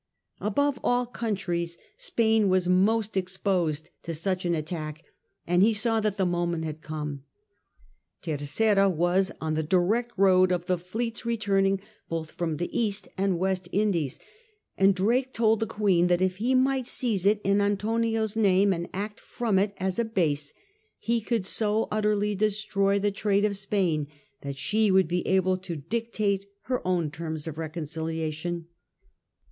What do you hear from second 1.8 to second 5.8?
Spain was most exposed to such an attack, and he